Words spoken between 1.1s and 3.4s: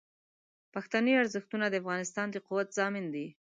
ارزښتونه د افغانستان د قوت ضامن دي.